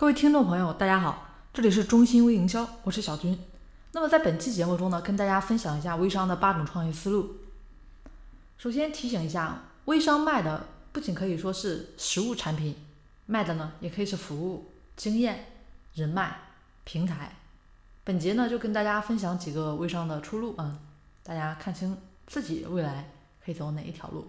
[0.00, 3.36] 各位听众朋友，大家好，这里是中心微营销，我是小军。
[3.90, 7.34] 那么在本期节目中呢，跟大家分享一下微商的八种创业思路。
[8.58, 12.76] 首先提醒一下，微商卖的不仅可以说是实物产品，
[13.26, 15.46] 卖的呢也可以是服务、经验、
[15.94, 16.42] 人脉、
[16.84, 17.34] 平台。
[18.04, 20.78] 本节呢就跟大家分享几个微商的出路啊，
[21.24, 23.10] 大家看清自己未来
[23.44, 24.28] 可以走哪一条路。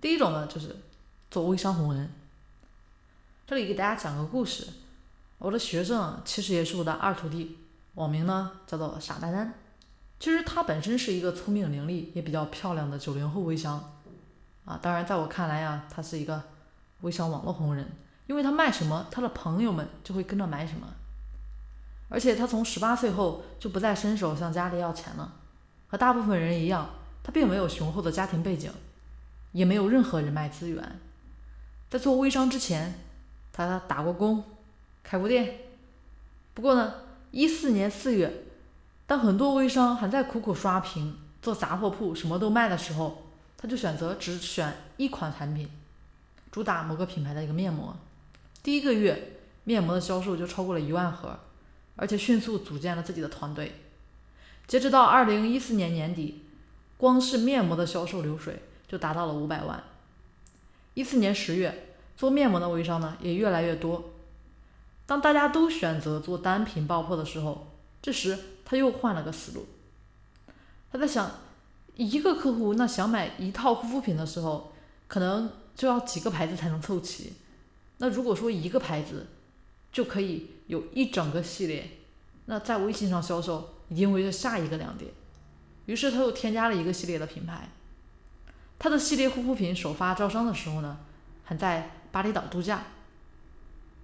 [0.00, 0.74] 第一种呢就是
[1.30, 2.10] 做微商红人。
[3.46, 4.66] 这里给大家讲个故事，
[5.36, 7.58] 我的学生其实也是我的二徒弟，
[7.92, 9.52] 网名呢叫做傻丹丹。
[10.18, 14.00] 其实他本身是一个聪明伶俐也比较漂亮的九零后微商
[14.64, 16.42] 啊，当然在我看来啊，他是一个
[17.02, 17.86] 微商网络红人，
[18.26, 20.88] 因为他卖什么，他的朋友们就会跟着买什么。
[22.08, 25.34] 而且他从十八岁后就不再伸手向家里要钱了，
[25.88, 26.88] 和大部分人一样，
[27.22, 28.72] 他并没有雄厚的家庭背景，
[29.52, 30.98] 也没有任何人脉资源。
[31.90, 32.94] 在做微商之前，
[33.56, 34.42] 他打过工，
[35.02, 35.58] 开过店。
[36.54, 36.94] 不过呢，
[37.30, 38.44] 一四年四月，
[39.06, 43.24] 当很多微商还在苦苦刷屏、做杂货铺、什么都卖的时候，
[43.56, 45.68] 他就选择只选一款产品，
[46.50, 47.96] 主打某个品牌的一个面膜。
[48.62, 51.38] 第一个月，面膜的销售就超过了一万盒。
[51.96, 53.80] 而且迅速组建了自己的团队，
[54.66, 56.42] 截止到二零一四年年底，
[56.96, 59.80] 光是面膜的销售流水就达到了五百万。
[60.94, 64.10] 一四年十月，做面膜的微商呢也越来越多。
[65.06, 67.66] 当大家都选择做单品爆破的时候，
[68.00, 69.66] 这时他又换了个思路。
[70.90, 71.30] 他在想，
[71.96, 74.72] 一个客户那想买一套护肤品的时候，
[75.08, 77.34] 可能就要几个牌子才能凑齐。
[77.98, 79.26] 那如果说一个牌子
[79.92, 80.50] 就可以。
[80.66, 81.90] 有一整个系列，
[82.46, 85.10] 那在微信上销售一定会是下一个亮点。
[85.84, 87.68] 于是他又添加了一个系列的品牌。
[88.78, 90.96] 他的系列护肤品首发招商的时候呢，
[91.44, 92.84] 还在巴厘岛度假。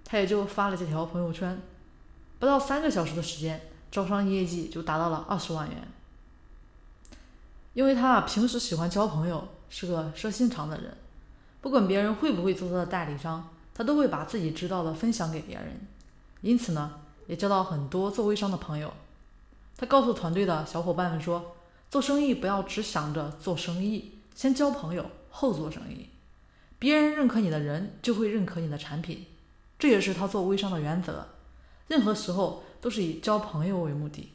[0.03, 1.61] 他也就发了这条朋友圈，
[2.39, 5.87] 不到三个小时的时间，招商业绩就达到了二十万元。
[7.73, 10.97] 因为他啊平时喜欢交朋友，是个热心肠的人，
[11.61, 15.87] 不管别人会不会做他的代理商，他都会把自己知道的分享给别人。
[16.41, 18.91] 因此呢，也交到很多做微商的朋友。
[19.77, 21.55] 他告诉团队的小伙伴们说
[21.89, 26.09] ：“做生意不要只想着做生意，先交朋友后做生意。
[26.81, 29.27] 别人认可你的人，就会认可你的产品。
[29.77, 31.27] 这也是他做微商的原则。
[31.89, 34.31] 任何时候都是以交朋友为目的。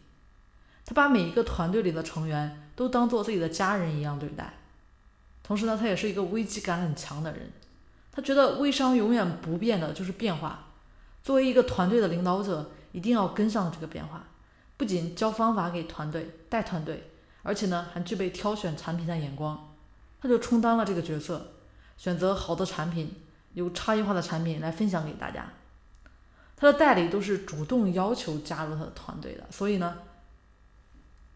[0.85, 4.55] 他把每一个团队里的成员都当做自己的家人一样对待。
[5.43, 7.51] 同时呢，他也是一个危机感很强的人。
[8.13, 10.69] 他觉得微商永远不变的就是变化。”
[11.25, 14.29] 作为一个团队的领导者，一定要跟上这个变化，
[14.77, 17.11] 不仅教方法给团队带团队，
[17.43, 19.75] 而且呢还具备挑选产品的眼光。
[20.23, 21.55] 他就充当了这个角色，
[21.97, 23.15] 选择好的产品，
[23.55, 25.53] 有差异化的产品来分享给大家。
[26.57, 29.99] 他的代理都是主动要求加入他的团队的，所以呢，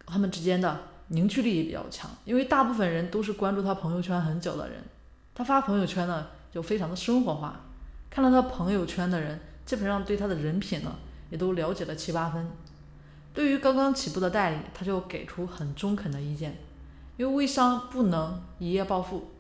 [0.07, 2.11] 他们之间的凝聚力也比较强。
[2.25, 4.83] 因为大部分人都是关注他朋友圈很久的人，
[5.35, 7.61] 他发朋友圈呢就非常的生活化，
[8.09, 9.41] 看到他朋友圈的人。
[9.67, 10.97] 基本上对他的人品呢，
[11.31, 12.51] 也都了解了七八分。
[13.33, 16.59] 对于刚刚起步的代理，他就给出很中肯的意见。
[17.17, 19.31] 因为微商不能一夜暴富，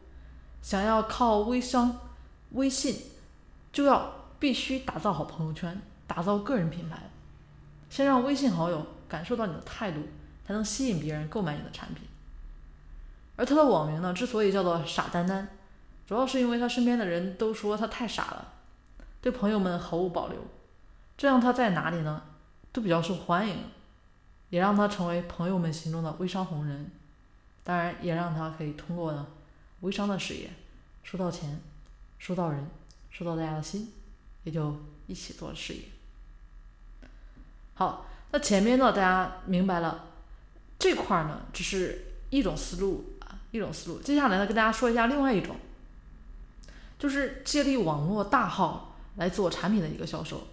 [0.63, 1.99] 想要靠微商、
[2.51, 2.97] 微信，
[3.73, 7.11] 就要必须打造好朋友圈，打造个人品牌，
[7.89, 10.01] 先让微信好友感受到你的态度，
[10.45, 12.05] 才能吸引别人购买你的产品。
[13.37, 15.49] 而他的网名呢，之所以叫做傻丹丹，
[16.07, 18.53] 主要是因为他身边的人都说他太傻了。
[19.23, 20.39] 对朋友们毫无保留，
[21.17, 22.23] 这样他在哪里呢，
[22.73, 23.65] 都比较受欢迎，
[24.51, 26.91] 也让他成为朋友们心中的微商红人。
[27.63, 29.27] 当然，也让他可以通过呢
[29.81, 30.51] 微商的事业
[31.03, 31.61] 收到钱，
[32.19, 32.69] 收到人，
[33.11, 33.93] 收到大家的心，
[34.45, 34.77] 也就
[35.07, 35.81] 一起做事业。
[37.75, 40.07] 好，那前面呢，大家明白了
[40.79, 44.01] 这块呢，只是一种思路啊，一种思路。
[44.01, 45.57] 接下来呢，跟大家说一下另外一种，
[46.99, 48.87] 就是借力网络大号。
[49.17, 50.47] 来做产品的一个销售，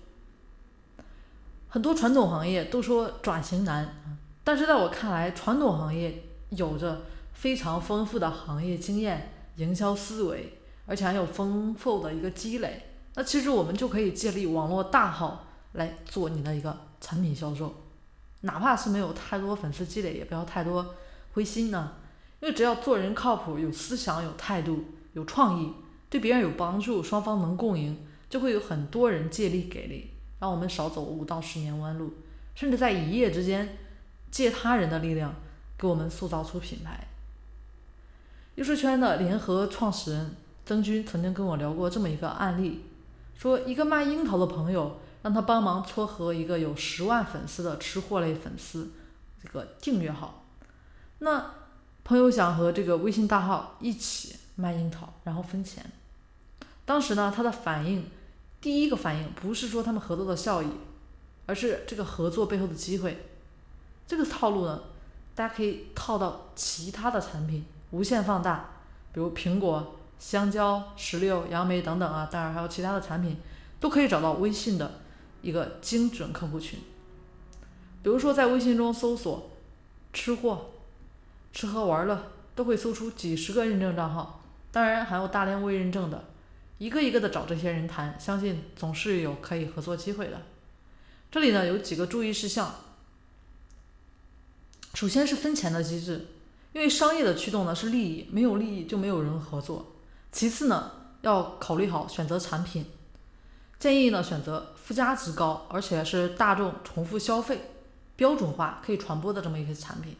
[1.70, 3.96] 很多传统行业都说转型难，
[4.44, 7.04] 但是在我看来，传统行业有着
[7.38, 10.58] 非常丰富的行业经验、营销思维，
[10.88, 12.82] 而且还有丰富的一个积累。
[13.14, 17.76] 那其实我们就可以借力网络大号来做你的一个产品销售，
[18.42, 20.96] 哪怕是没有太多粉丝积累，也不要太多
[21.34, 21.94] 灰心呢，
[22.40, 25.72] 因为只要做人靠谱、有思想、有态度、有创意，
[26.10, 28.04] 对别人有帮助，双方能共赢。
[28.30, 32.12] 就会有很多人借力给力，让我们少走五到十年弯路，
[32.56, 33.78] 甚至在一夜之间
[34.30, 35.34] 借他人的力量
[35.78, 37.08] 给我们塑造出品牌。
[38.58, 42.86] 优势圈的联合创始人曾军曾经跟我聊过这么一个案例，
[43.38, 48.90] 说一个卖樱桃的朋友让他帮忙撮合一个有十万粉丝的吃货类粉丝
[49.44, 50.44] 这个订阅号。
[51.20, 51.52] 那
[52.04, 55.86] 朋友想和这个微信大号一起卖樱桃，然后分钱。
[56.84, 58.10] 当时呢，他的反应，
[58.60, 60.68] 第一个反应不是说他们合作的效益，
[61.46, 63.28] 而是这个合作背后的机会。
[64.08, 64.82] 这个套路呢，
[65.36, 68.70] 大家可以套到其他的产品，无限放大，
[69.14, 73.38] 比如苹果、香蕉、石榴、杨梅等等啊，当然还有其他的产品，
[73.80, 75.00] 都可以找到微信的
[75.42, 76.80] 一个精准客户群。
[78.04, 79.52] 比如说在微信中搜索
[80.14, 80.72] “吃货”。
[81.54, 86.26] 吃喝玩乐都会搜出几十个认证账号，当然还有大量未认证的，
[86.78, 90.44] 一个一个的找这些人谈，相信总是有可以合作机会的。
[91.32, 92.76] 这里呢有几个注意事项，
[94.94, 96.28] 首先是分钱的机制，
[96.78, 99.84] 因为商业的驱动呢是利益，没有利益就没有人合作。
[100.32, 100.92] 其次呢
[101.22, 102.86] 要考虑好选择产品，
[103.80, 107.72] 建议呢选择附加值高，而且是大众重复消费、
[108.16, 110.16] 标准化可以传播的这么一些产品。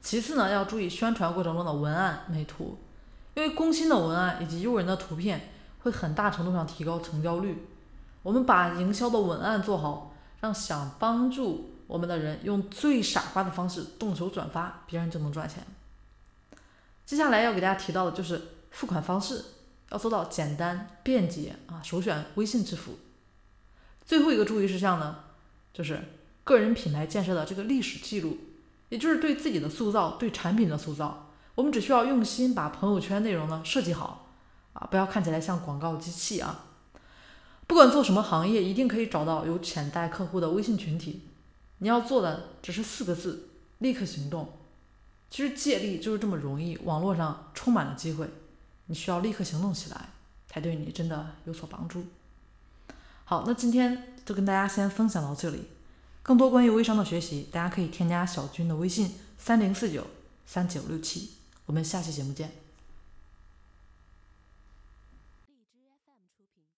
[0.00, 2.78] 其次呢，要注意宣传过程中的文案美图，
[3.34, 7.66] 因为攻心的文案以及诱人的图片会很大程度上提高成交率。
[8.22, 15.64] 我们把营销的文案做好，让想帮助我们的人用最傻瓜的方式动手转发，别人就能赚钱。
[17.04, 18.40] 接下来要给大家提到的就是
[18.70, 19.44] 付款方式，
[19.90, 22.98] 要做到简单便捷啊，首选微信支付。
[24.04, 25.16] 最后一个注意事项呢，
[25.72, 26.00] 就是
[26.44, 28.38] 个人品牌建设的这个历史记录。
[28.88, 34.28] 也就是对自己的塑造，对产品的塑造，我们只需要用心把朋友圈内容呢设计好，
[34.74, 36.66] 啊，不要看起来像广告机器啊。
[37.66, 41.22] 不管做什么行业，一定可以找到有潜在客户的微信群体。
[41.78, 44.52] 你要做的只是四个字：立刻行动。
[45.28, 48.28] 其实借力就是这么容易，网络上充满了机会，
[48.86, 50.10] 你需要立刻行动起来，
[50.48, 52.04] 才对你真的有所帮助。
[53.24, 55.64] 好，那今天就跟大家先分享到这里。
[56.22, 60.06] 更多关于微商的学习，大家可以添加小军的微信三零四九
[60.46, 61.32] 三九六七，
[61.66, 62.65] 我们下期节目见。